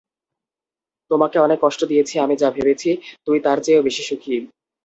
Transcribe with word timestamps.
তোমাকে 1.11 1.37
অনেক 1.39 1.59
কষ্ট 1.63 1.81
দিয়েছি 1.91 2.15
আমি 2.19 2.35
যা 2.37 2.49
ভেবেছি, 2.51 2.89
তুই 3.25 3.37
তার 3.45 3.57
চেয়েও 3.65 3.85
বেশি 3.87 4.03
সুখী। 4.09 4.35